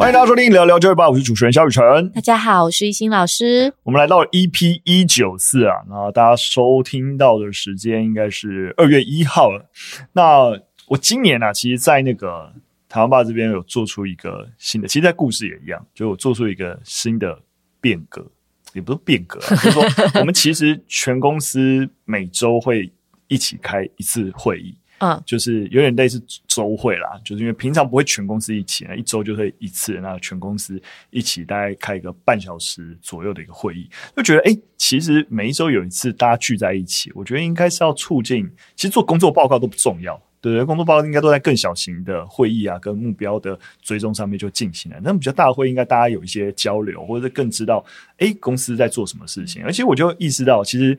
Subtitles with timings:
[0.00, 2.08] 欢迎大家收听聊聊教育吧，我是主持人肖雨辰。
[2.12, 3.70] 大家好，我是一心老师。
[3.82, 9.68] 我们来到 EP 一九四啊，那大家收听到的时间应该是二月一号了。
[10.14, 12.50] 那我今年呢、啊，其实，在那个
[12.88, 17.38] 台湾吧这边有做出一个新的，其实，在故事也一样，就我做出一个新的
[17.78, 18.26] 变革，
[18.72, 19.84] 也不是变革、啊， 就是说
[20.18, 22.90] 我们其实全公司每周会
[23.28, 24.74] 一起开一次会议。
[25.02, 30.78] 嗯，就是有点类似周会啦，就是因为平常不会全公司一起，那一周就会一次，那全公司
[31.08, 40.64] 一起大概开一个半小时左右的一个会议，就觉得哎、其实每一周有一次大家聚在一起，我觉得应该是要促进，其实做工作报告都不重要，对不对？
[40.66, 45.00] 工作报告应该都在更小型的会议啊，跟目标的追踪上面就进行了。
[45.02, 47.82] 那比较大的会应该大家有一些交流，或者更知道
[48.18, 49.64] 哎、公司在做什么事情。
[49.64, 50.90] 而且我就意识到，其实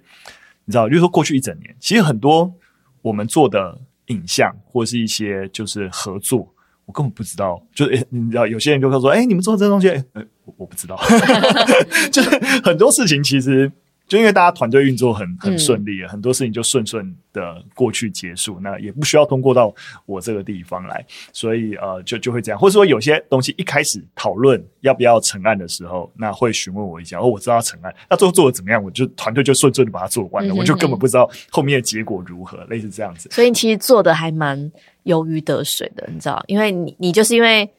[0.66, 2.52] 你知道，就是说过去一整年，其实很多
[3.04, 3.80] 我们做的。
[4.12, 6.48] 影像或是一些就是合作，
[6.86, 7.62] 我根本不知道。
[7.74, 10.06] 就是、你知道，有些人就会说：“哎、你们做这个东西，欸、
[10.46, 11.00] 我我不知道。
[12.12, 12.30] ”就是
[12.64, 13.72] 很多事情其实。
[14.12, 19.74] 就因为大家团队运作很很顺利，很多事情就顺顺的过去结束，那也不需要通过到
[20.06, 33.30] 我这个地方来，所以呃就就会这样，或者说有些东西一开始讨论要不要成案的时候，那会询问我一下，哦，我知道要成案，那最后做的怎么样，我就团队就顺顺的把它做完了，我就根本不知道后面的结果如何，类似这样子。
[33.32, 34.70] 所以你其实做的还蛮
[35.06, 37.70] 如鱼得水的，你知道，因为你你就是因为。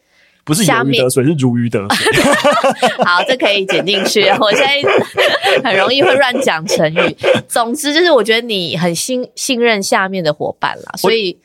[0.45, 2.13] 不是如鱼得水，是如鱼得水。
[3.05, 4.23] 好，这可以剪进去。
[4.41, 4.83] 我现在
[5.63, 7.17] 很容易会乱讲成语。
[7.49, 11.39] 总之就是，我觉得你很信信任下面的伙伴啦，所以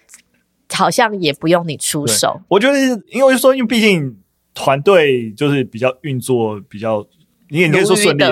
[0.73, 2.41] 好像也不用你出手。
[2.47, 4.17] 我觉得，因为说，因为毕竟
[4.53, 7.05] 团队就是比较运作比较，
[7.49, 8.23] 你也可以说顺利。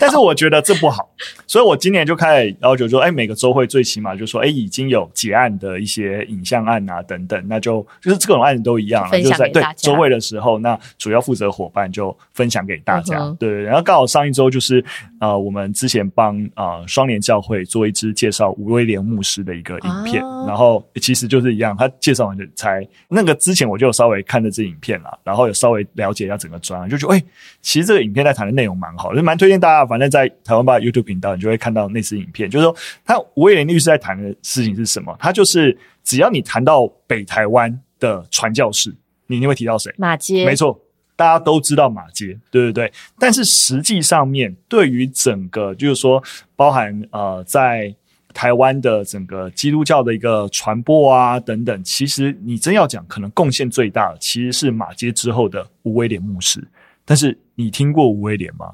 [0.00, 1.08] 但是我觉得这不好，
[1.46, 13.62] 所以我今年就开始要求说，哎，每个周会最起码就说，哎，已经有结案的一些影像案啊等等，那就就是这种案子都一样了，就是在对周会的时候，那主要负责伙伴就分享给大家，嗯、对。
[13.62, 14.82] 然后刚好上一周就是
[15.20, 27.22] 呃，我们之前帮呃双联教会做一支介绍吴威廉牧师的一个影片，啊、然后其实就是一样，他介绍完就才那个之前我就有稍微看了这影片了，然后有稍微了解一下整个专案，就觉得哎，
[27.60, 29.89] 其实这个影片在谈的内容蛮好，就蛮推荐大家。
[29.90, 32.48] 反正，在台湾吧 YouTube 频道，你就会看到那支影片。
[32.48, 35.16] 就是说，他吴威廉律师在谈的事情是什么？
[35.18, 38.94] 他就是只要你谈到北台湾的传教士，
[39.26, 39.92] 你一定会提到谁？
[39.98, 40.46] 马街。
[40.46, 40.80] 没错，
[41.16, 42.92] 大家都知道马街，对对对。
[43.18, 46.22] 但是实际上面，对于整个就是说，
[46.54, 47.92] 包含呃，在
[48.32, 56.64] 台湾的整个基督教的一个传播啊等等，其实你真要讲，可能贡献最大的其实是马街之后的吴威廉牧师。
[57.04, 58.72] 但是你听过吴威廉吗？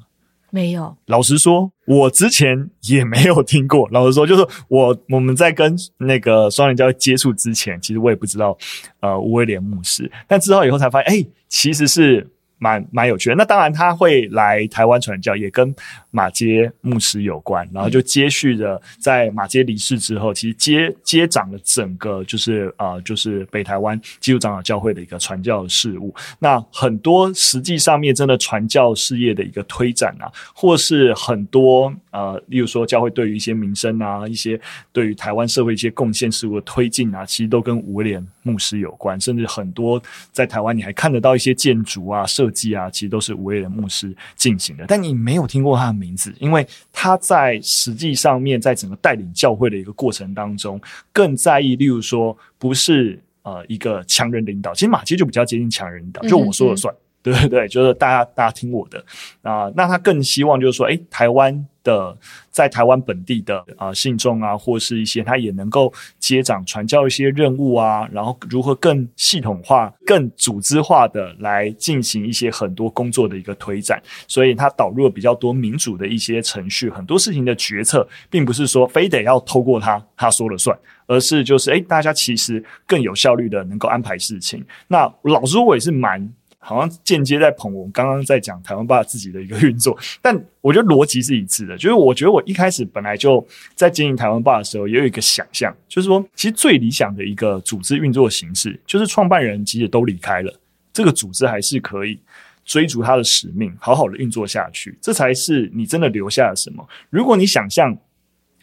[0.57, 3.87] 没有，老实说，我之前也没有听过。
[3.91, 8.57] 老实说，就是我我们在跟那个双人教接触之前，其实我也不知道，
[9.01, 10.11] 呃，威廉牧师。
[10.27, 12.27] 但知道以后才发现，哎，其实是。
[12.59, 15.75] 蛮蛮有趣的，那当然他会来台湾传教，也跟
[16.11, 26.15] 马街牧师有关，然后就接续着在马街离世之后，其实接接掌了整个就是、呃，就是北台湾基督长老教会的一个传教事务。
[26.39, 34.59] 那很多实际上面真的传教事业的一个推展啊，或是很多呃，例如说教会对于一些民生啊，一些
[34.93, 50.81] 对于台湾社会一些贡献事务的推进啊，其实都跟吴威廉牧师有关，甚至很多在台湾你还看得到一些建筑啊设计啊，其实都是吴威廉牧师进行的，但你没有听过他的名字，因为他在实际上面在整个带领教会的一个过程当中，
[51.13, 59.05] 更在意，例如说不是呃一个强人领导，其实马基就比较接近强人领导，就我说了算，嗯、对对对，就是大家大家听我的
[59.43, 61.67] 啊、呃，那他更希望就是说，诶，台湾。
[61.87, 62.17] 的
[62.51, 84.65] 在台湾本地的啊、信众啊，或是一些他也能够接掌传教一些任务啊，然后如何更系统化、更组织化的来进行一些很多工作的一个推展，所以他导入了比较多民主的一些程序，很多事情的决策，并不是说非得要透过他他说了算，而是就是诶，大家其实更有效率的能够安排事情。
[84.89, 86.29] 那老实说，我也是蛮。
[86.67, 91.77] 好像间接在捧我们刚刚在讲台湾爸自己的一个运作， 但我觉得逻辑是一致的。
[91.77, 93.47] 就是我觉得我一开始本来就
[93.77, 100.53] 在经营台湾爸的时候，也有一个想象，就是说，其实最理想的一个组织运作形式，就是创办人其实都离开了，
[100.93, 102.19] 这个组织还是可以
[102.65, 106.85] 追逐他的使命，好好的运作下去，这才是你真的留下了什么。
[107.11, 107.97] 如果你想象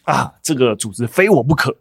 [0.02, 1.74] 啊，这个组织非我不可，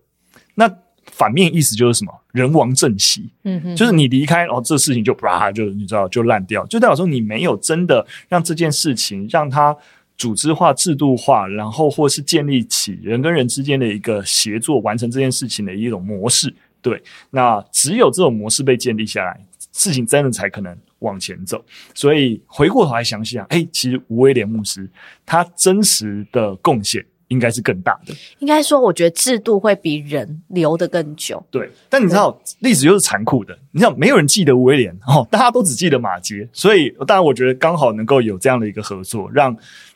[0.56, 0.82] 那。
[1.15, 2.12] 反面意思就是什么？
[2.31, 9.75] 人亡政息，嗯哼，就是你离开，然后这事情就啪，就你知道就烂掉，就代表说你没有真的让这件事情让它
[10.18, 16.54] 组织化、制度化，然后或是建立起人跟人之间的一个协作，完成这件事情的一种模式。
[16.81, 19.39] 对，那只有这种模式被建立下来，
[19.71, 21.63] 事情真的才可能往前走。
[21.94, 24.89] 所以回过头来想想，哎，其实无威廉牧师
[25.25, 28.13] 他真实的贡献应该是更大的。
[28.39, 31.44] 应该说，我觉得制度会比人留得更久。
[31.51, 33.57] 对，但你知道历史就是残酷的。
[33.71, 36.47] 你知道没有人记得威廉 哦，大家都只记得马杰。
[36.53, 39.53] 所以，当然我觉得刚好能够有这样的一个合作，让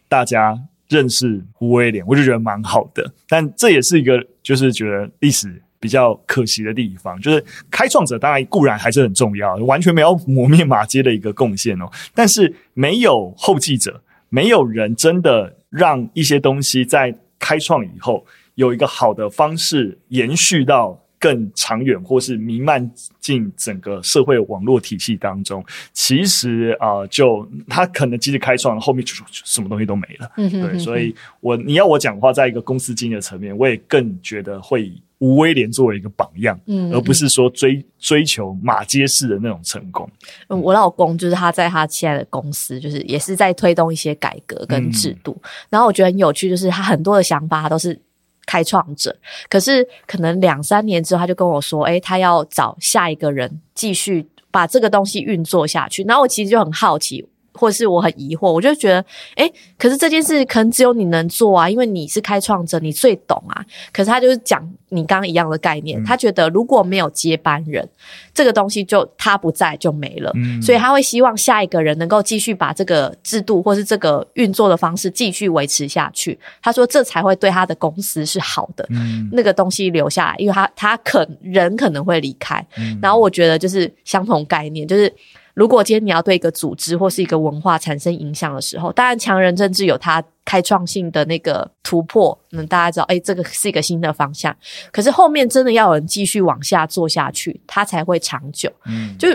[0.09, 3.09] 大家认识胡威廉，我就觉得蛮好的。
[3.29, 5.61] 但这也是一个，就是觉得历史。
[5.79, 11.87] 比较可惜的地方，就是开创者当然固然还是很重要，完全没有磨灭马街的一个贡献哦。
[12.15, 18.25] 但是没有后继者，没有人真的让一些东西在开创以后
[18.55, 25.63] 有一个好的方式延续到更长远，或是弥漫进整个社会网络体系当中。
[25.93, 30.31] 其实啊、呃，就他可能即使开创了，后面就什么东西都没了。
[30.37, 30.69] 嗯哼嗯哼。
[30.71, 34.91] 对，所以我你要我讲的话，在一个公司经营的层面，我也更觉得会。
[35.19, 40.07] 吴威廉作为一个榜样，嗯，而不是说追追求马街式的那种成功。
[40.47, 45.35] 嗯，我老公就是他在他现在的公司，就是也是在推动一些改革跟制度。
[45.41, 47.99] 嗯，然后我觉得很有趣，就是他很多的想法他都是
[48.45, 49.15] 开创者，
[49.49, 57.27] 可是可能两三年之后，他就跟我说：“诶，他要找下一个人继续把这个东西运作下去。”然后我其实就很好奇。
[57.57, 59.03] 或是我很疑惑，我就觉得，
[59.35, 63.65] 诶，可是这件事可能只有你能做啊，因为你是开创者，你最懂啊。
[63.91, 67.87] 可是他就是讲你刚刚一样的概念，嗯、他觉得如果没有接班人，
[68.33, 76.37] 这个东西就他不在就没了，嗯、所以他会希望下一个人能够继续把这个制度或是这个运作的方式继续维持下去。
[76.61, 85.11] 他说这才会对他的公司是好的，嗯、那个东西留下来，因为他他可人可能会离开，嗯、然后我觉得就是相同概念，就是。
[85.57, 94.55] 如果今天你要对一个组织或是一个文化产生影响的时候，当然强人政治有它开创性的那个突破，嗯，大家知道，哎，这个是一个新的方向。
[94.91, 98.71] 可是后面真的要有人继续往下做下去，它才会长久。
[98.85, 99.27] 嗯，就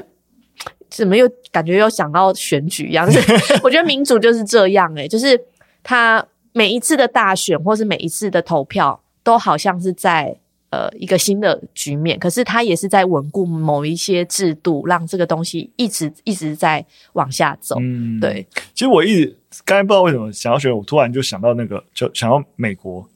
[0.88, 3.04] 怎么又感觉又想到选举一样？
[3.10, 5.36] 就 是我觉得民主就是这样，欸，诶就是
[5.82, 10.36] 它每一次的大选或是每一次的投票，都好像是在。
[10.72, 17.76] 呃，一个新的局面，可是它也是在稳固某一些制度，让这个东西一直一直在往下走。
[17.78, 18.46] 嗯，对。
[18.74, 19.36] 其实我一直
[19.66, 23.06] 刚才不知道为什么想要选，我突然就想到那个，就想到美国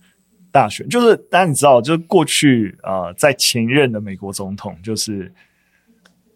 [0.52, 5.32] 大选，就是大家你知道，就是过去啊、呃，在前任的美国总统就是。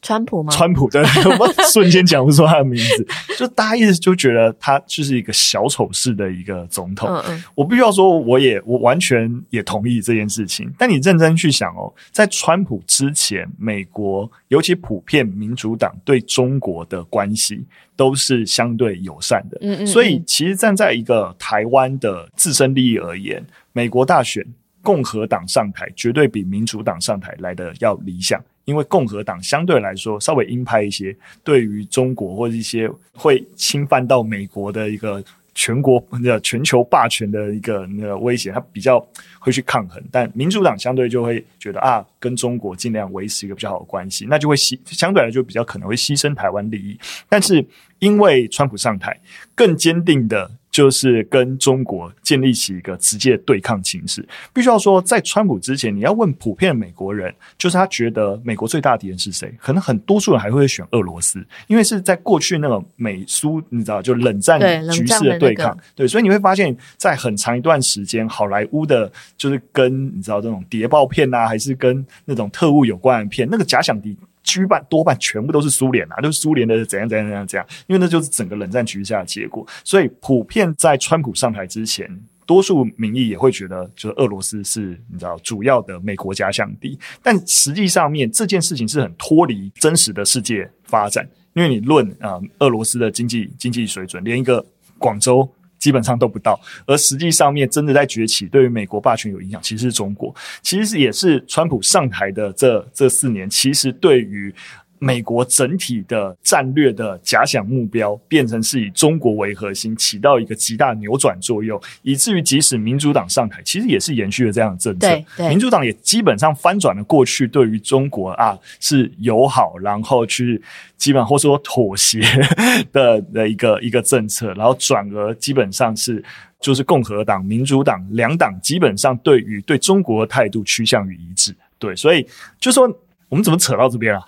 [0.02, 0.52] 川普吗？
[0.52, 1.02] 川普对，
[1.38, 3.06] 我瞬间讲不出他的名字，
[3.38, 7.08] 就大家一直就觉得他就是一个小丑式的一个总统。
[7.08, 10.72] 嗯嗯，我必须要说，我也我完全也同意这件事情。
[10.78, 17.64] 但你认真去想哦，在川普之前，美国尤其普遍民主党对中国的关系
[17.94, 19.58] 都是相对友善的。
[19.60, 24.42] 嗯嗯，所以其实站在一个台湾的自身利益而言，美国大选
[24.82, 28.42] 共和党上台绝对比民主党上台来得要理想。
[28.70, 35.20] 因为共和党相对来说稍微鹰派一些，对于中国或者一些会侵犯到美国的一个
[35.56, 39.04] 全国、那个全球霸权的一个那个威胁，他比较
[39.40, 40.00] 会去抗衡。
[40.12, 46.96] 但民主党相对就会觉得啊，跟中国尽量维持一个比较好的关系，那就会牺相对来就比较可能会牺牲台湾利益。
[47.28, 47.66] 但是
[47.98, 49.20] 因为川普上台，
[49.56, 50.48] 更坚定的。
[50.70, 54.26] 就是跟中国建立起一个直接的对抗形势。
[54.52, 59.52] 必须要说，在川普之前，你要问普遍美国人，就是他觉得美国最大敌人是谁？
[59.58, 64.58] 可能很多数人还会选俄罗斯，因为是在过去那个美苏，你知道，就冷战
[64.90, 65.76] 局势的对抗。
[65.94, 74.16] 对，对，所以你会发现在很长一段时间，好莱坞的，就是跟你知道这种谍报片啊，还是跟那种特务有关的片，那个假想敌。
[74.58, 79.66] 居半多半全部都是苏联啊，都是苏联的怎样怎样怎样怎样，因为那就是整个冷战局势下的结果。
[79.84, 82.08] 所以普遍在川普上台之前，
[82.46, 86.98] 多数民意也会觉得，就是俄罗斯是你知道主要的美国假想敌。
[87.22, 94.64] 但实际上面这件事情是很脱离真实的世界发展，因为你论啊、俄罗斯的经济经济水准，连一个
[94.98, 95.48] 广州。
[95.80, 100.32] 基本上都不到，而实际上面真的在崛起，对于美国霸权有影响，其实是中国。
[100.62, 104.54] 其实也是川普上台的这这四年，其实对于。
[105.02, 115.08] 美国整体的战略的假想目标变成是以中国为核心，起到一个极大扭转作用，以至于即使民主党上台，其实也是延续了这样的政策。
[115.08, 120.60] 对对，民主党也基本上翻转了过去对于中国啊是友好，然后去
[120.98, 122.20] 基本或说妥协
[122.92, 126.22] 的的一个一个政策，然后转而基本上是
[126.60, 131.56] 就是共和党、民主党两党基本上对于对中国的态度趋向于一致。
[131.78, 132.26] 对，所以
[132.60, 132.86] 就说。
[133.30, 134.20] 我们怎么扯到这边啊？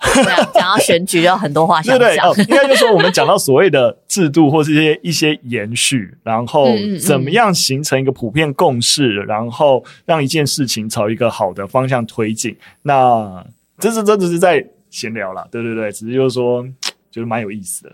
[0.53, 1.99] 讲到选举，就有很多话想讲。
[2.07, 6.69] 对对对，哦，应该就是说我们讲到所谓的制度或是一些一些延续，然后
[7.05, 12.55] 怎么样形成一个普遍共识，然后让一件事情朝一个好的方向推进。
[12.81, 13.45] 那
[13.77, 16.65] 这是真的是在闲聊啦，对对对，只是就是说，
[17.11, 17.91] 就是蛮有意思的。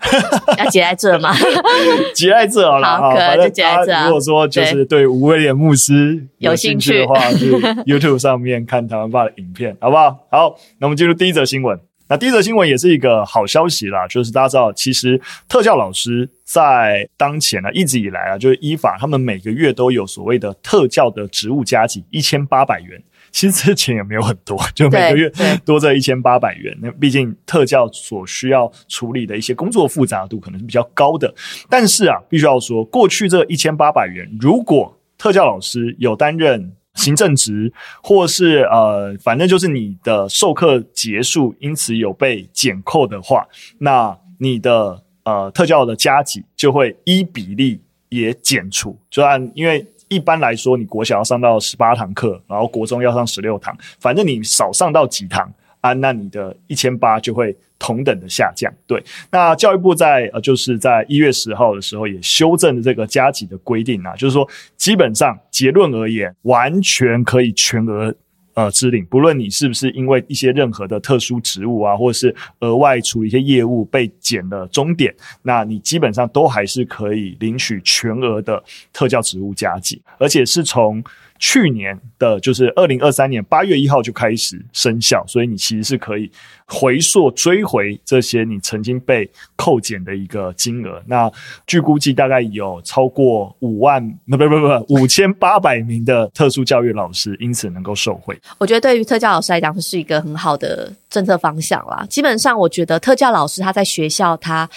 [0.58, 1.34] 要结在这吗？
[2.14, 4.04] 结在这好了，好，可能就结在这。
[4.06, 7.52] 如果说就是对吴威廉牧师有兴趣的话，去
[7.84, 10.10] YouTube 上面看台湾爸的影片，好不好？
[10.30, 11.78] 好，那我们进入第一则新闻。
[12.08, 23.00] 那第一则新闻也是一个好消息啦，就是大家知道，其实特教老师在当前呢、啊，一直以来啊，就是依法，他们每个月都有所谓的特教的职务加给一千八百元。
[23.32, 25.30] 其实这钱也没有很多，就每个月
[25.64, 26.76] 多这一千八百元。
[26.82, 31.32] 那毕竟特教所需要处理的一些工作复杂度可能是比较高的。
[31.68, 37.72] 但是啊，必须要说，过去这一千八百元，如果特教老师有担任行政职，
[38.02, 43.46] 或是呃，反正就是你的授课结束，因此有被减扣的话，
[43.78, 49.86] 那你的呃特教的加级就会依比例也减除，就按因为。
[50.10, 55.50] 一般来说，你国小要上到十八堂课，然后国中要上十六堂，反正你少上到几堂
[55.80, 58.70] 啊，那你的一千八就会同等的下降。
[58.88, 68.12] 对，那教育部在呃，就是在一月十号的时候也修正了这个加级的规定啊，就是说基本上结论而言，完全可以全额。
[68.54, 81.02] 呃，支领，不论你是不是因为一些任何的特殊职务啊，或者是额外处理一些业务被减了终点，那你基本上都还是可以领取全额的特教职务加给，而且是从。
[81.40, 86.30] 去年的就是二零二三年八月一号就开始生效，所以你其实是可以
[86.66, 91.02] 回溯追回这些你曾经被扣减的一个金额。
[91.06, 91.32] 那
[91.66, 98.38] 据估计，大概有超过五万，不不不不，五千八百名的特殊教育老师因此能够受惠。
[98.58, 102.06] 我觉得对于特教老师来讲，是一个很好的政策方向啦。
[102.10, 104.68] 基本上，我觉得特教老师他在学校，他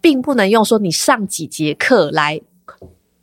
[0.00, 2.40] 并不能用说你上几节课来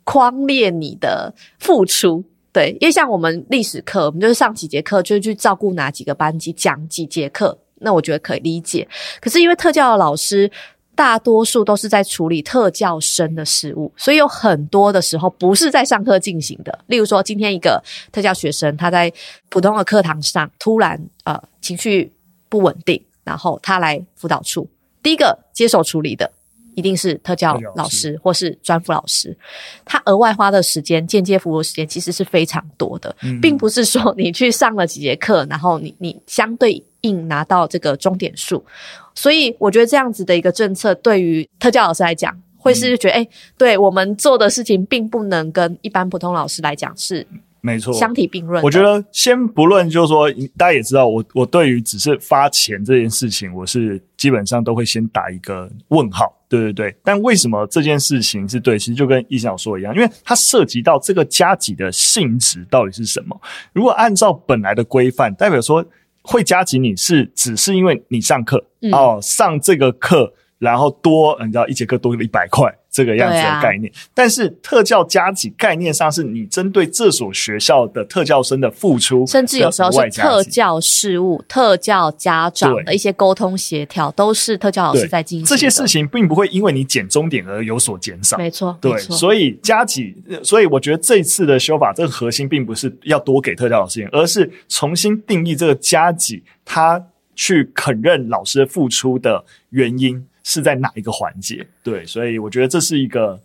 [0.04, 2.24] 框列你的付出。
[2.52, 8.88] 对，因为像我们历史课，我们就是上几节课，就是去照顾哪几个班级，讲几节课，那我觉得可以理解。
[9.20, 10.50] 可是因为特教的老师
[10.94, 16.76] 大多数都是在处理特教生的事务，所以有很多的时候不是在上课进行的。
[16.86, 19.12] 例如说，今天一个特教学生他在
[19.48, 22.10] 普通的课堂上突然呃情绪
[22.48, 24.68] 不稳定，然后他来辅导处，
[25.02, 26.32] 第一个接手处理的。
[26.78, 29.36] 一定是特教老师或是专辅老师，
[29.84, 38.64] 他额外花的时间、间接服务时间其实是非常多的，嗯、并不是说你去上了几节课，然后你你相对应拿到这个终点数。
[39.12, 47.26] 所以我觉得这样子的一个政策，对于特教老师来讲，会是觉得哎、嗯欸，对我们做的事情，并不能跟一般普通老师来讲是。
[47.60, 48.62] 没错，相提并论。
[48.62, 56.96] 我觉得先不论，就是说，大家也知道，我我对于只是发钱这件事情，我是基本上都会先打一个问号，对对对。
[57.04, 58.78] 但为什么这件事情是对？
[58.78, 63.40] 其实就跟易想说一样，因为它涉及到这个加急的性质到底是什么。
[63.72, 65.84] 如果按照本来的规范，代表说
[66.22, 72.72] 会加急你是只是因为你上课、嗯、哦，上这个课，然后多，你知道一节课多了一百块。
[72.90, 85.46] 这个样子的概念，啊、但是特教加给概念上是你针对这所学校的特教生的付出，甚至有时候是特教事务、特教家长的一些沟通协调，都是特教老师在进行。
[85.46, 88.76] 这些事情并不会因为你减钟点而有所减少，没错。
[88.80, 97.00] 对，所以加给，所以我觉得这一次的修法，这个核心并不是要多给特教老师钱，而是重新定义这个加给，他
[97.36, 100.26] 去肯认老师的付出的原因。
[100.48, 101.66] 是在哪一个环节？
[101.82, 103.38] 对，所以我觉得这是一个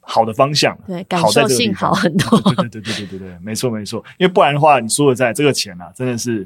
[0.00, 0.76] 好的方向。
[0.88, 2.36] 对，感受性好很多。
[2.40, 4.04] 对对对对对对对，没错没错。
[4.18, 6.44] 因为不然的话，你说的在这个钱啊，真的是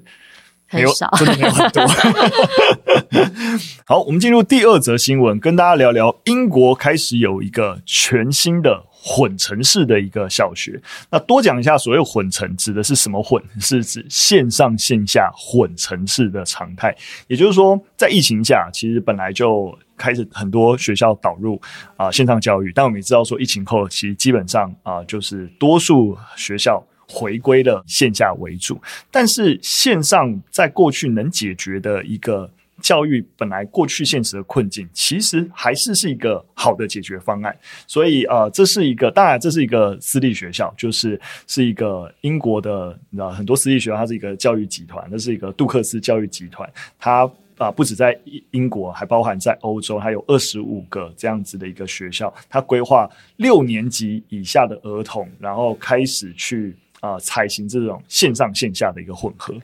[0.70, 1.86] 没有，很少，真的没有很多。
[3.86, 8.84] 好，我们进入第二则新闻，跟大家聊聊英国开始有一个全新的。
[9.08, 13.40] 混成式的一个小学，那多讲一下，所谓混成指的是什么混？
[13.60, 16.92] 是指线上线下混成式的常态。
[17.28, 21.60] 也就是说，在疫情下，其实本来就开始很多学校导入
[21.96, 28.76] 啊、线上教育，但我们也知道说，疫情后其实基本上啊、就是多数学校回归了线下为主。
[29.12, 32.50] 但是线上在过去能解决的一个。
[32.80, 37.56] 教育本来过去现实的困境，其实还是是一个好的解决方案。
[37.86, 46.70] 所以，呃，这是一个，当然这是一个私立学校，就是是一个英国的，你知道，很多私立学校，它是一个教育集团，那是一个杜克斯教育集团。
[46.98, 52.30] 它啊、不止在英英国，还包含在欧洲，还有二十五个这样子的一个学校。
[52.50, 59.54] 它规划六年级以下的儿童，然后开始去啊、采行这种线上线下的一个混合。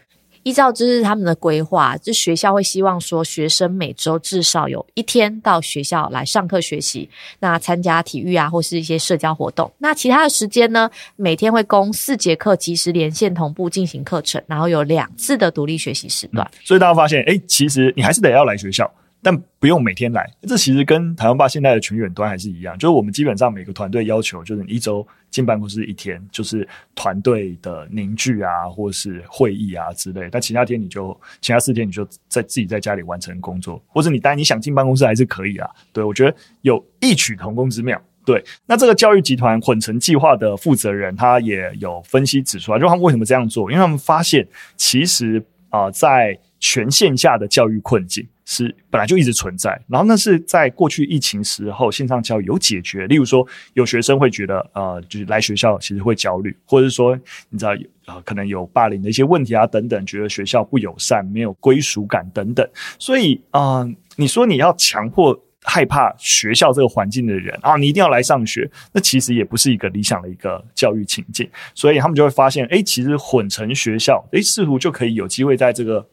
[0.43, 7.09] 依照就是他们的规划，就学校会希望说学生每周至少有一天到学校来上课学习，
[7.41, 9.71] 那参加体育啊或是一些社交活动。
[9.79, 16.51] 那其他的时间呢，每天会供四节课及时连线同步进行课程，然后有两次的独立学习时段。
[16.65, 18.91] 所以大家发现，哎，其实你还是得要来学校。
[19.23, 30.29] 但不用每天来，这其实跟台湾吧现在的全远端还是一样，就是我们基本上每个团队要求就是你一周进办公室一天，就是团队的凝聚啊，或是会议啊之类。
[30.31, 35.71] 但其他天你就其他四天你就在自己在家里完成工作，或者你当然你想进办公室还是可以啊。
[35.93, 38.01] 对，我觉得有异曲同工之妙。
[38.25, 48.27] 对，那这个教育集团混成计划的负责人他也有分析指出来，就他们为什么这样做，因为他们发现其实啊、在全线下的教育困境。
[48.45, 53.07] 是本来就一直存在，然后那是在过去疫情时候线上教育有解决。
[53.07, 57.17] 例如说，有学生会觉得呃，就是来学校其实会焦虑，或者说
[57.51, 62.69] 你知道有呃可能有霸凌的一些问题啊等等，觉得学校不友善、没有归属感等等。
[62.99, 71.49] 所以啊、你说你要强迫害怕学校这个环境的人啊，你一定要来上学，那其实也不是一个理想的一个教育情境。
[71.77, 76.05] 所以他们就会发现，哎，其实混成学校，哎，似乎就可以有机会在这个。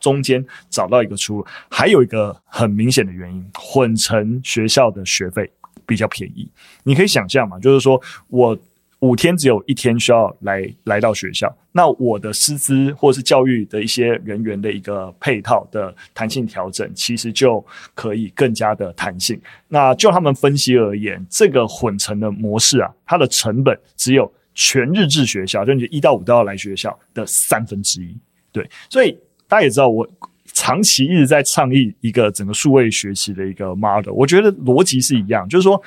[0.00, 5.50] 中间找到一个出路，还有一个很明显的原因，混成学校的学费
[5.86, 6.48] 比较便宜。
[6.82, 8.58] 你可以想象嘛，就是说我
[9.00, 19.40] 五天只有一天需要来来到学校，那我的师资或是教育的一些人员的一个配套的弹性调整，其实就可以更加的弹性。
[19.68, 28.16] 那就他们分析而言，这个混成的模式啊，它的成本只有全日制学校，就你一到五都要来学校的三分之一。
[28.50, 29.16] 对，所以。
[29.48, 30.08] 大家也知道，我
[30.52, 34.12] 长期一直在倡议一个整个数位学习的一个 model。
[34.12, 35.82] 我觉得逻辑是一样，就是说，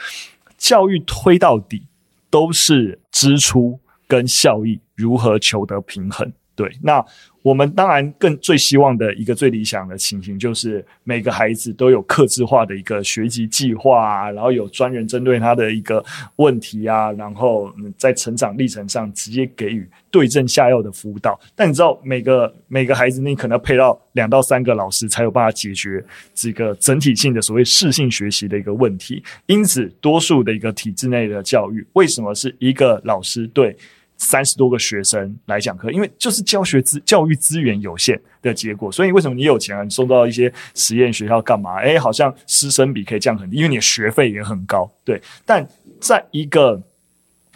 [0.58, 1.84] 教育推到底
[2.30, 6.34] 都是支出跟效益如何求得平衡。
[6.56, 7.06] 对，那。
[7.42, 16.04] 我们当然更最希望的一个最理想的情形，就是每个孩子都有客制化的一个学习计划啊，然后有专人针对他的一个
[16.36, 21.40] 问题啊，然后在成长历程上直接给予对症下药的辅导。
[21.56, 29.24] 但你知道，每个每个孩子，你可能要配到两到三个老师才有办法解决这个整体性的所谓适性学习的一个问题。
[29.48, 33.76] 因此，多数的一个体制内的教育，为什么是一个老师对
[34.22, 39.84] 三十多个学生来讲课，因为就是教学资教育资源有限的结果，所以为什么你有钱啊？
[39.84, 41.80] 你送到一些实验学校干嘛？
[41.82, 44.90] 哎，好像师生比可以降很低，因为你的学费也很高。
[45.04, 45.68] 对，但
[46.00, 46.80] 在一个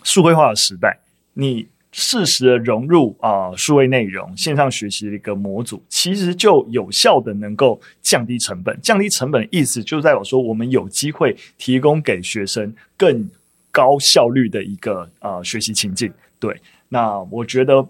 [0.02, 0.98] 数位化的时代，
[1.34, 8.76] 你适时的融入啊、数位内容、线上学习的一个模组，其实就有效的能够降低成本。
[8.82, 13.30] 降低成本的意思就在我说，我们有机会提供给学生更
[13.72, 16.12] 高效率的一个呃学习情境。
[16.40, 17.88] 对，那我觉得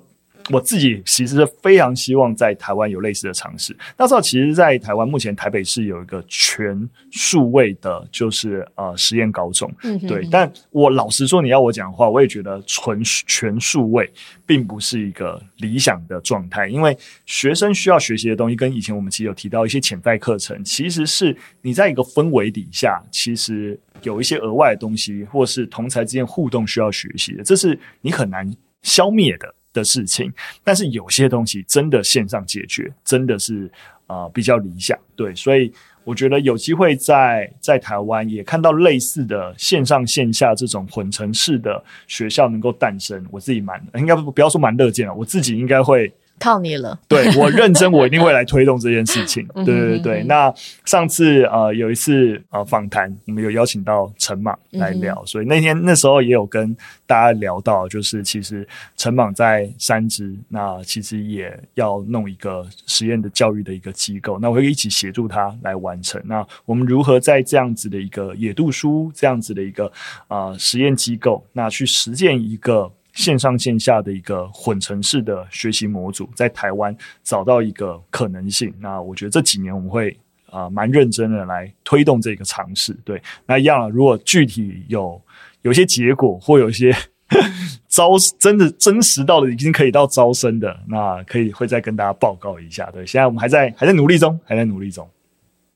[0.51, 3.75] 我自己其实是非常希望在台湾有类似的尝试。
[3.97, 9.71] 那知道，其实，在台湾目前台北市有一个全数位的，就是呃实验高中。
[9.83, 10.27] 嗯，对。
[10.31, 14.11] 但我老实说，你要我讲的话，我也觉得纯全数位
[14.45, 23.79] 并不是一个理想的状态，因为学生需要学习的东西，跟以前我们其实有提到一些潜在课程，其实是你在一个氛围底下，其实。
[24.01, 28.47] 有一些额外的东西，或是同才之间互动需要学习的，这是你很难
[28.83, 30.33] 消灭的的事情。
[30.63, 33.69] 但是有些东西真的线上解决，真的是
[34.07, 34.97] 啊、比较理想。
[35.15, 35.71] 对，所以
[36.03, 46.11] 我觉得有机会在在台湾也看到类似的线上线下这种混城市的学校能够诞生，我自己蛮应该不不要说蛮乐见了，我自己应该会。
[46.39, 49.47] 靠你了， 对，我认真，我一定会来推动这件事情。
[49.63, 50.53] 对对对，那
[50.85, 56.75] 上次呃有一次呃访谈，我们有邀请到陈莽来聊，所以那天那时候也有跟
[57.07, 58.67] 大家聊到，就是其实
[58.97, 66.21] 陈莽在三支，那其实也要弄一个实验的教育的一个机构，那我会一起协助他来完成。
[66.25, 69.85] 那我们如何在这样子的一个野渡书这样子的一个
[70.27, 72.91] 啊、呃、实验机构，那去实践一个。
[73.15, 78.71] 线上线下的一个混成式的学习模组，在台湾找到一个可能性。
[78.79, 80.15] 那我觉得这几年我们会
[80.51, 82.93] 啊、蛮认真的来推动这个尝试。
[83.03, 83.89] 对，那一样了。
[83.89, 85.19] 如果具体有
[85.63, 86.95] 有些结果或有些
[87.89, 92.89] 招真的真实到的已经可以到招生的，那可以会再跟大家报告一下。
[92.91, 95.09] 对，现在我们还在还在努力中，还在努力中。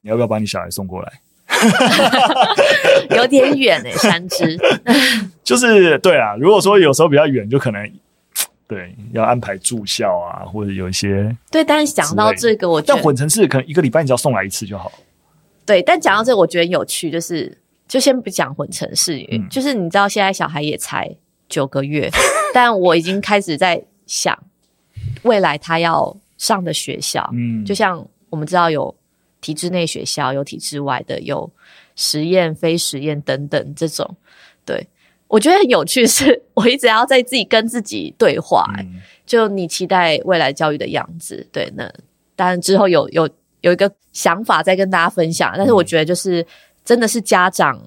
[0.01, 1.11] 你要不要把你小孩送过来？
[3.17, 4.57] 有点远诶、三只。
[5.49, 7.91] 就是对啊，如果说有时候比较远，就可能
[8.67, 11.63] 对要安排住校啊，或者有一些对。
[11.63, 14.91] 但是讲到这个，我但混城市可能一个礼拜你只要送来一次就好。
[15.65, 17.57] 对，但讲到这个，我觉得有趣，就是
[17.87, 21.09] 就先不讲混城市，嗯、就是你知道现在小孩也才
[21.47, 22.11] 九个月，
[22.53, 24.37] 但我已经开始在想
[25.23, 28.95] 未来他要上的学校，嗯，就像我们知道有
[29.41, 31.51] 体制内学校，有体制外的，有
[31.95, 34.15] 实验、非实验等等这种。
[34.63, 34.87] 对，
[35.29, 38.83] 我觉得很有趣是，是我一直要在自己跟自己对话、欸。
[38.83, 41.89] 嗯、就你期待未来教育的样子，对，那
[42.35, 43.29] 当然之后有有
[43.61, 45.53] 有一个想法再跟大家分享。
[45.55, 46.45] 但是我觉得就是
[46.83, 47.81] 真的是家长。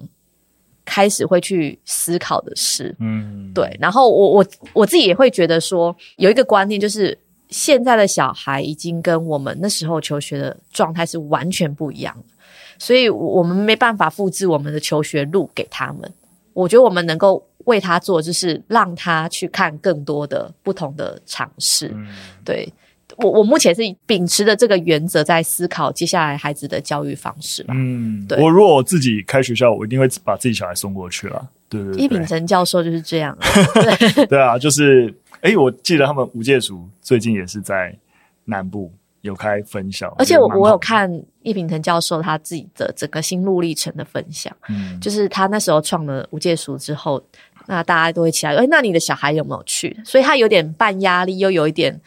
[0.85, 3.73] 开始会去思考的事，嗯，对。
[3.79, 12.33] 然后我我我自己也会觉得说，有一个观念就是，现在的小孩已经跟我们那时候求学的状态是完全不一样的，
[12.77, 16.11] 所以我们没办法复制我们的求学路给他们。
[16.53, 22.07] 我觉得我们能够为他做，就是让他去看更多的不同的尝试，嗯，
[22.45, 22.71] 对。
[23.17, 27.71] 我我目前是秉持着这个原则在思考接下来孩子的教育方式吧。
[27.77, 28.41] 嗯，对。
[28.41, 31.47] 我如果我自己开学校，我一定会把自己小孩送过去了。
[31.69, 32.01] 对对对。
[32.01, 33.37] 叶秉成教授就是这样。
[34.15, 37.95] 对对啊，就是哎，我记得他们吴界塾最近也是在
[38.45, 38.91] 南部
[39.23, 44.55] 有开分享，而且我我有看叶秉成教授他自己的整个心路历程的分享。
[44.69, 47.21] 嗯，就是他那时候创了无界塾之后，
[47.65, 49.99] 那大家都会起来，哎，那你的小孩有没有去？
[50.05, 51.99] 所以他有点半压力，又有一点。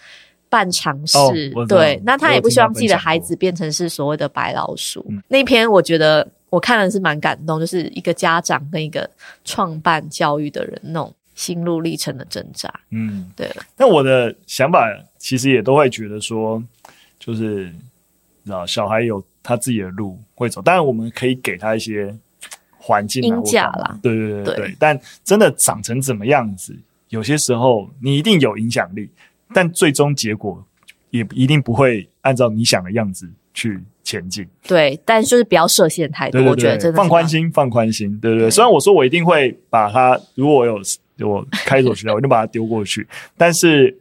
[0.48, 1.18] 半尝试，
[1.56, 5.04] 哦、对，那他也不希望自己的孩子变成是所谓的白老鼠。
[5.08, 9.10] 嗯、那篇我觉得我看了是蛮感动，就是一个家长跟一个
[9.44, 12.72] 创办教育的人那种心路历程的挣扎。
[12.90, 13.50] 嗯，对。
[13.76, 16.62] 那我的想法其实也都会觉得说，
[17.18, 17.66] 就是
[18.44, 22.16] 知道小孩有他自己的路会走，当然我们可以给他一些
[22.78, 24.76] 环境、鹰架啦，对对对对，对。
[24.78, 26.76] 但真的长成怎么样子，
[27.08, 29.10] 有些时候你一定有影响力。
[29.54, 30.60] 但最终结果
[31.10, 34.44] 也一定不会按照你想的样子去前进。
[34.66, 36.40] 对，但就是不要设限太多。
[36.40, 38.46] 对对对，我觉得真的放宽心，放宽心，对对对。
[38.46, 40.80] 对，虽然我说我一定会把他，如果我有
[41.20, 43.06] 我开一所学校，我就把他丢过去。
[43.36, 43.96] 但是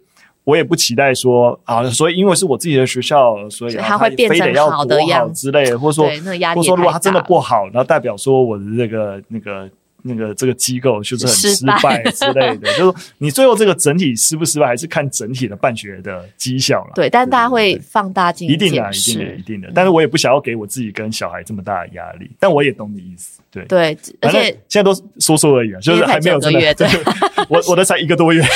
[0.45, 6.05] 我也不期待说啊，所以因为是我自己的学校，所以他会变成好的样子之类的，或者说，
[6.55, 9.69] 或者说如果他真的不好，然后代表说我的这个那个。
[10.07, 16.91] 那个这个机构就是很失败之类的， 就是你最后这个整体失不失败，还是看整体的办学的绩效了。
[16.93, 19.71] 对，但大家会放大镜，一定的，一定的，一定的。
[19.73, 23.41] 但是我也不想要给我自己跟小孩这么大的压力，但我也懂你意思。
[23.49, 26.73] 对对，而且现在都说说而已啊，就是还没有真的。
[26.75, 26.87] 对，
[27.49, 28.43] 我我的才一个多月。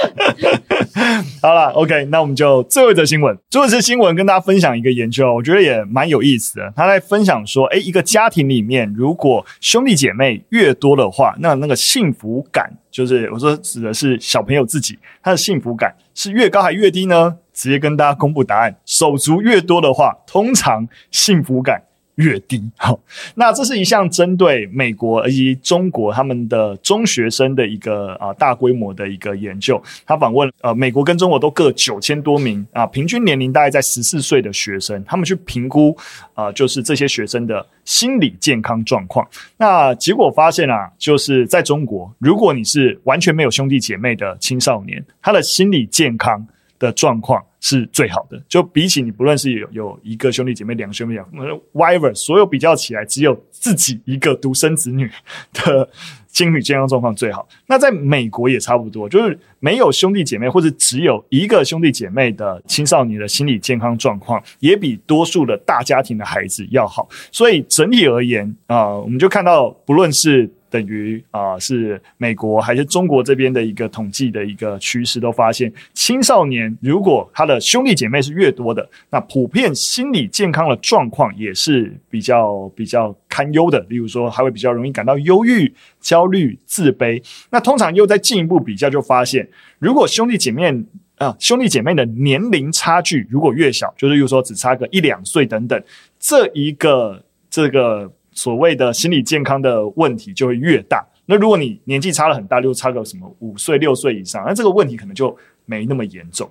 [1.40, 3.36] 好了，OK，那我们就最后一则新闻。
[3.48, 6.72] 最后一则新闻跟大家分享一个研究，我觉得也蛮有意思的。
[6.76, 17.36] 他在分享说，诶，一个家庭里面，如果兄弟姐妹越多的话，那那个幸福感，就是我说指的是小朋友自己，他的幸福感是越高还越低呢？
[17.52, 21.82] 直接跟大家公布答案，手足越多的话，通常幸福感。
[22.20, 22.98] 越低，好，
[23.34, 29.82] 那这是一项针对美国以及中国他们的中学生的一个啊、大规模的一个研究。
[30.06, 35.96] 他访问呃美国跟中国都各九千多名啊、平均年龄大概在十四岁的学生，他们去评估
[36.34, 39.26] 啊、就是这些学生的心理健康状况。
[39.56, 46.46] 那结果发现啊，就是在中国，如果你是完全没有兄弟姐妹的青少年，他的心理健康
[46.80, 47.40] 的状况。
[47.62, 55.06] 是最好的，就比起你不论是有有一个兄弟姐妹、两兄弟姐妹，whatever，所有比较起来，只有自己一个独生子女
[55.52, 55.86] 的
[56.28, 57.46] 心理健康状况最好。
[57.66, 67.06] 那在美国也差不多，就是没有兄弟姐妹或者只有一个兄弟姐妹的青少年的心理健康状况，也比多数的大家庭的孩子要好。
[67.30, 83.84] 所以整体而言啊、我们就看到，不论是等于啊、是美国还是中国这边的一个统计的一个趋势，都发现青少年如果他的兄弟姐妹是越多的，那普遍心理健康的状况也是比较比较堪忧的。
[83.88, 87.20] 例如说，还会比较容易感到忧郁、焦虑、自卑。
[87.50, 89.48] 那通常又再进一步比较，就发现
[89.80, 90.72] 如果兄弟姐妹
[91.16, 95.82] 啊、兄弟姐妹的年龄差距如果越小，就是例如说只差个一两岁等等，
[96.20, 98.12] 这一个这个。
[98.32, 101.06] 所谓的心理健康的问题就会越大。
[101.26, 106.50] 那如果你年纪差了很大，就差个什么五岁、六岁以上，那这个问题可能就没那么严重。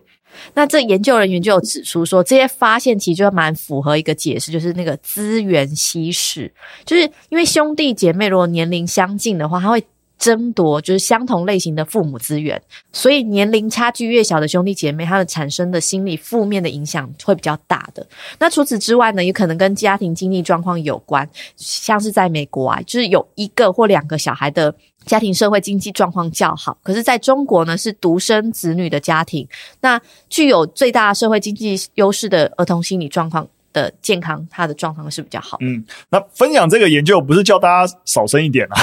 [0.54, 6.54] 那这研究人员就有指出说，这些发现其实就蛮符合一个解释，就是那个资源稀释，
[6.86, 9.84] 就是因为兄弟姐妹如果年龄相近的话，他会。
[10.20, 18.06] 争夺就是相同类型的父母资源，所以年龄差距越小的兄弟姐妹，他们产生的心理负面的影响会比较大的。
[18.38, 26.78] 那除此之外呢，也可能跟家庭经济状况有关，像是在美国啊，就是有一个或两个小孩的家庭社会经济状况较好。
[26.84, 29.48] 可是在中国呢，是独生子女的家庭，
[29.80, 35.58] 那具有最大社会经济优势的儿童心理状况的健康，他的状况是比较好。
[35.62, 38.76] 嗯，那分享这个研究不是叫大家少生一点啊，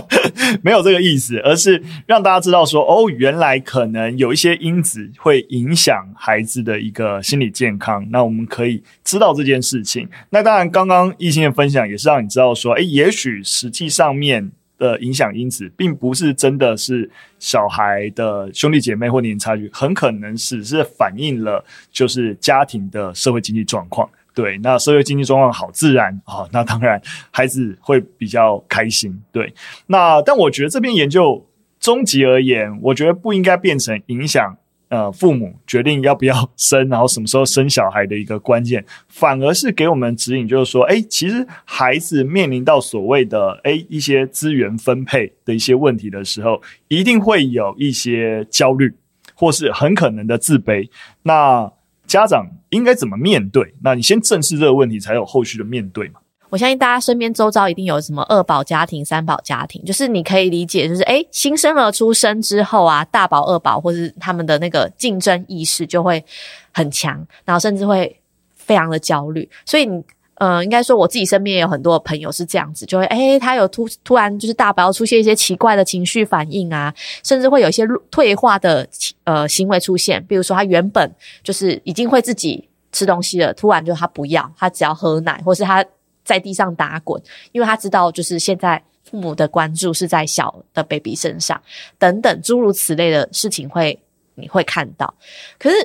[0.62, 8.06] 没有这个意思，而是让大家知道说，哦，原来可能有一些因子会影响孩子的一个心理健康。
[8.10, 10.08] 那我们可以知道这件事情。
[10.30, 24.08] 那当然，刚刚懿心的分享也是让你知道说，诶，也许实际上面的影响因子，并不是真的是小孩的兄弟姐妹或年龄差距，很可能只是反映了就是家庭的社会经济状况。
[24.36, 29.18] 对，那社会经济状况好，自然啊、那当然孩子会比较开心。
[29.32, 29.54] 对，
[29.86, 31.48] 那但我觉得这篇研究
[31.80, 34.54] 终极而言，我觉得不应该变成影响
[34.90, 48.92] 呃父母决定要不要生，然后什么时候生小孩的一个关键，反而是给我们指引，就是说，哎，其实孩子面临到所谓的哎一些资源分配的一些问题的时候，一定会有一些焦虑，
[49.34, 50.90] 或是很可能的自卑。
[51.22, 51.72] 那
[52.06, 53.74] 家长应该怎么面对？
[53.82, 56.20] 那你先正视这个问题，才有后续的面对嘛。
[56.48, 66.24] 我相信大家身边周遭一定有什么二宝家庭、三宝家庭，就是你可以理解，就是诶，新生儿出生之后啊，大宝、二宝或是他们的那个竞争意识就会
[66.72, 68.16] 很强，然后甚至会
[68.54, 70.02] 非常的焦虑，所以你。
[70.38, 76.92] 嗯，应该说我自己身边也有很多朋友是这样子，就会诶，他有突突然就是大宝出现一些奇怪的情绪反应啊，
[77.24, 78.86] 甚至会有一些退化的
[79.24, 81.10] 呃行为出现，比如说他原本
[81.42, 85.82] 就是已经会自己吃东西了，突然就他不要，他只要喝奶，或是他
[86.22, 87.22] 在地上打滚，
[87.52, 91.58] 因为他知道就是现在父母的关注是在小的 baby 身上，
[91.98, 93.98] 等等诸如此类的事情会
[94.34, 95.14] 你会看到。
[95.58, 95.76] 可是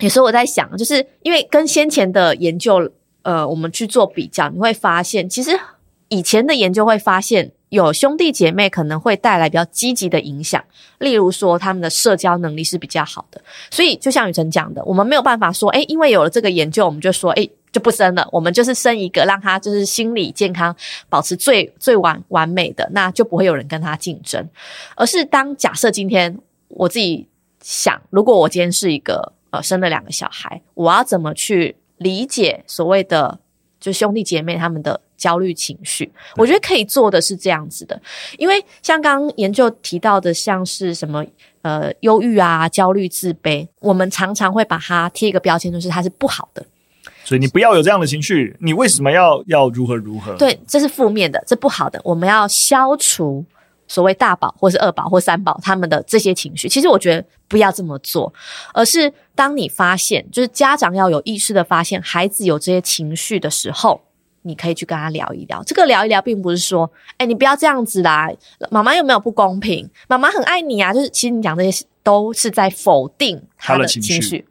[0.00, 2.92] 有时候我在想，就是因为跟先前的研究。
[3.26, 5.50] 呃，我们去做比较，你会发现，其实
[6.06, 10.62] 以前的研究会发现，有兄弟姐妹可能会带来比较积极的影响，
[10.98, 13.42] 例如说他们的社交能力是比较好的。
[13.68, 20.72] 所以就像雨辰讲的，我们没有办法说，诶，因为有了这个研究，我们就说，诶，就不生了，我们就是生一个，让他就是心理健康
[21.08, 24.48] 保持最最完完美的，那就不会有人跟他竞争。
[24.94, 27.26] 而是当假设今天我自己
[27.60, 31.74] 想，如果我今天是一个呃生了两个小孩，我要怎么去？
[31.98, 33.38] 理解所谓的
[33.80, 38.00] 就兄弟姐妹他们的焦虑情绪，我觉得可以做的是这样子的，
[38.38, 41.24] 因为像刚刚研究提到的，像是什么
[41.62, 46.64] 呃忧郁啊、焦虑、自卑，我们常常会把它贴一个标签，就是它是不好的。
[47.24, 50.34] 所以你不要有这样的情绪，你为什么要要如何如何？
[50.36, 53.44] 对，这是负面的，这不好的，我们要消除。
[53.88, 58.32] 所谓大宝或是二宝或三宝，他们的这些情绪，其实我觉得不要这么做，
[58.74, 64.00] 而是当你发现，就是家长要有意识的发现孩子有这些情绪的时候，
[64.42, 65.62] 你可以去跟他聊一聊。
[65.64, 68.28] 这个聊一聊，并不是说，哎，你不要这样子啦，
[68.70, 69.88] 妈妈有没有不公平？
[70.08, 74.12] 妈妈很爱你啊，就是其实你讲这些都是在否定他的情绪。
[74.14, 74.46] 情绪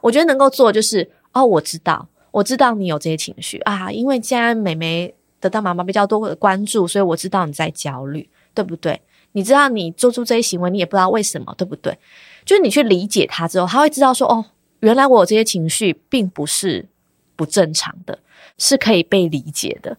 [0.00, 8.28] 我觉得能够做就是，哦，我知道，我知道你有这些情绪啊，因为现在妹妹得到妈妈比较多的关注，所以我知道你在焦虑。
[8.60, 9.00] 对不对？
[9.32, 11.96] 你知道你做出这些行为，你也不知道为什么，对不对？
[12.44, 14.44] 就是你去理解他之后，他会知道说，哦，
[14.80, 16.86] 原来我有这些情绪并不是
[17.36, 18.18] 不正常的，
[18.58, 19.96] 是可以被理解的。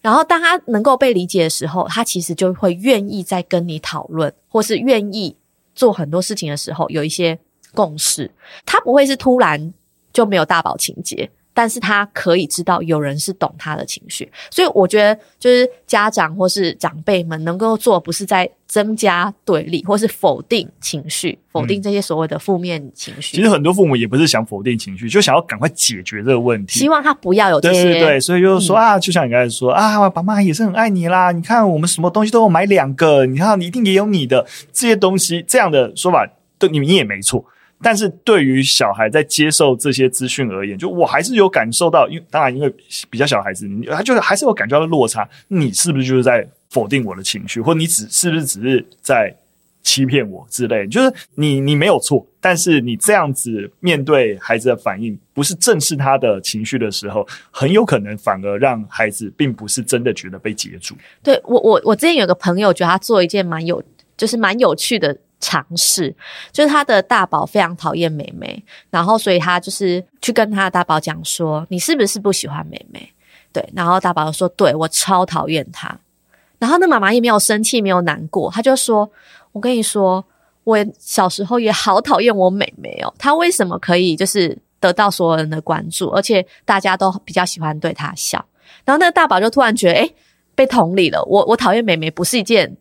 [0.00, 5.34] 然后当他能够被理解的时候，他其实就会愿意再跟你讨论，或是愿意
[5.74, 7.36] 做很多事情的时候有一些
[7.72, 8.30] 共识。
[8.64, 9.74] 他不会是突然
[10.12, 11.28] 就没有大宝情节。
[11.54, 23.36] 但是他可以知道有人是懂他的情绪，所以我觉得就是家长或是长辈们能够做，不是在增加对立或是否定情绪，否定这些所谓的负面情绪。
[23.36, 27.84] 其实很多父母也不是想否定情绪，就想要赶快解决这个问题，希望他不要有这些。
[27.84, 31.30] 对对对，所以就是说啊，就像你刚才说啊，爸妈也是很爱你啦。
[31.30, 35.44] 你看我们什么东西都有买两个，你看你一定也有你的这些东西。
[35.46, 37.44] 这样的说法，对你你也没错。
[37.84, 42.74] 但是对于小孩在接受这些资讯而言，就我还是有感受到，因为当然因为
[43.10, 45.28] 比较小孩子，他就是还是有感觉到落差。
[45.48, 49.36] 你是不是就是在否定我的情绪，或你只是不是只是在
[49.82, 50.86] 欺骗我之类？
[50.88, 60.96] 就是你你没有错，但是你这样子面对孩子的反应，不是正视他的情绪的时候，很有可能反而让孩子并不是真的觉得被接住。
[61.22, 63.84] 对，我我我之前有个朋友，觉得他做一件蛮有
[64.16, 65.14] 就是蛮有趣的。
[65.44, 66.14] 尝试，
[66.52, 73.12] 就是他的大宝非常讨厌妹妹，然后所以他就是去跟他的大宝讲说：“你是不是不喜欢妹妹？”
[73.52, 75.94] 对，然后大宝说：“对，我超讨厌她。”
[76.58, 79.08] 然后那妈妈也没有生气，没有难过，他就说
[79.52, 80.24] ：“我跟你说，
[80.64, 88.42] 我小时候也好讨厌我妹妹哦，她为什么可以就是得到所有人的关注，而且大家都比较喜欢对她笑？”
[88.86, 90.14] 然后那个大宝就突然觉得：“诶，
[90.54, 91.22] 被同理了。
[91.24, 92.76] 我我讨厌妹妹不是一件。”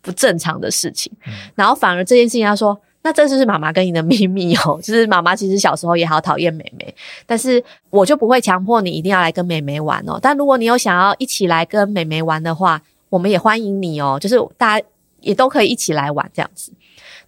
[0.00, 1.12] 不正常的事情，
[1.54, 6.94] 然后反而这件事情，他说那这就是妈妈跟你的秘密哦， 就是妈妈其实小时候也好讨厌妹妹，
[7.26, 10.18] 但是我就不会强迫你一定要来跟妹妹玩哦。
[10.20, 14.86] 但如果你有想要一起来跟妹妹玩的话，我们也欢迎你哦，就是大家
[15.20, 16.72] 也都可以一起来玩这样子。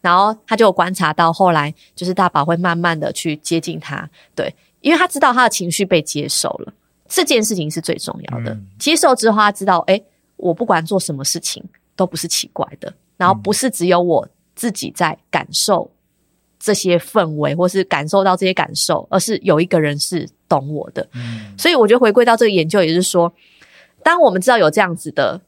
[0.00, 6.72] 然后他就观察到后来，就是大宝会慢慢的去接近他，对，因为他知道他的情绪被接受了，
[7.06, 8.52] 这件事情是最重要的。
[8.52, 10.02] 嗯、接受之后，他知道，诶，
[10.37, 11.62] 我不管做什么事情
[12.01, 15.91] 都不是奇怪的，然后不是只有我自己在感受
[16.59, 21.07] 这些氛围，或是感受到这些感受，而是有一个人是懂我的。
[21.13, 23.31] 嗯、所以我觉得回归到这个研究，也就是说，
[24.03, 25.39] 当我们知道有这样子的。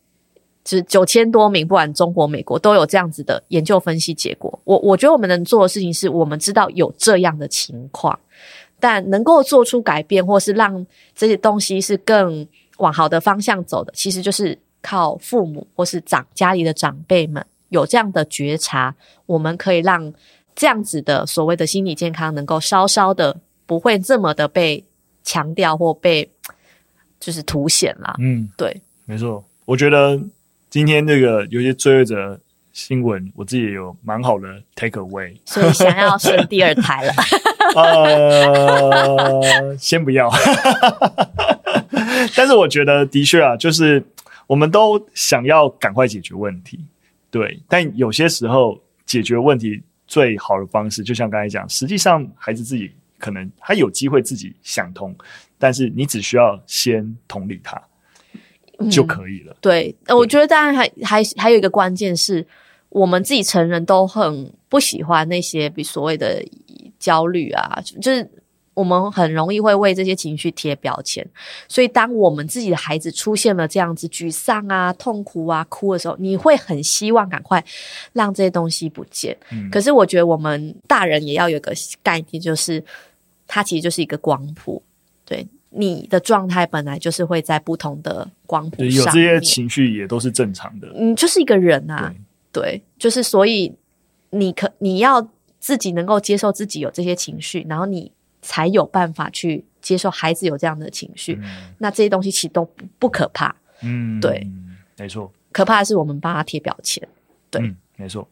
[0.65, 4.57] 就是九千多名，不管中国、美国都有这样子的研究分析结果。
[4.62, 8.17] 我我觉得我们能做的事情是，我们知道有这样的情况，
[8.79, 10.87] 但能够做出改变，或是让
[11.17, 20.12] 这些东西是更往好的方向走的，其实就是靠父母或是长家里的长辈们有这样的觉察，我们可以让
[20.55, 24.85] 这样子的所谓的心理健康能够稍稍的不会这么的被
[25.23, 26.29] 强调或被
[27.18, 28.14] 就是凸显啦。
[28.18, 30.21] 嗯，对，没错，我觉得。
[30.73, 32.40] 今天这个有些追忆者
[32.73, 37.12] 新闻，我自己也有蛮好的 take away，所以想要生第二胎了。
[37.77, 40.31] 呃，先不要。
[42.35, 44.03] 但是我觉得的确啊，就是
[44.46, 46.78] 我们都想要赶快解决问题，
[47.31, 47.61] 对。
[47.68, 55.14] 但有些时候解决问题最好的方式，就像刚才讲，实际上孩子自己可能他有机会自己想通，
[55.59, 57.81] 但是你只需要先同理他。
[58.90, 59.52] 就可以了。
[59.52, 62.44] 嗯、对，我觉得当然还还还有一个关键是，
[62.88, 66.44] 我们自己成人都很不喜欢那些比所谓的
[66.98, 68.28] 焦虑啊，就是
[68.74, 71.26] 我们很容易会为这些情绪贴标签。
[71.68, 77.64] 所以，当我们自己的孩子出现了这样子沮丧啊、痛苦啊、哭的时候，你会很希望赶快
[78.12, 79.37] 让这些东西不见。
[79.50, 82.82] 嗯、可是，我觉得我们大人也要有个概念，就是
[83.46, 84.82] 它其实就是一个光谱，
[85.24, 85.46] 对。
[85.74, 90.92] 你的状态本来就是会在不同的光谱上，有这些情绪也都是正常的。
[90.94, 92.14] 嗯，就是一个人啊，
[92.52, 93.74] 对，对，就是所以
[94.28, 95.26] 你可你要
[95.61, 101.38] 自己能够接受自己有这些情绪，然后你才有办法去接受孩子有这样的情绪。
[101.42, 103.55] 嗯、那这些东西其实都不，不可怕。
[103.83, 104.46] 嗯，对，
[104.98, 107.02] 没错，可怕的是我们帮他贴标签。
[107.50, 107.62] 对。
[107.62, 108.26] 嗯没错，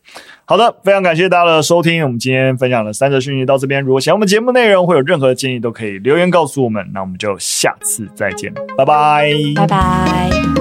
[0.47, 2.03] 好的，非常感谢大家的收听。
[2.03, 3.81] 我们今天分享的三则讯息到这边。
[3.81, 6.85] 如果喜欢我们节目内容，会有任何建议，都可以留言告诉我们。
[6.93, 10.60] 那我们就下次再见，拜拜，拜拜。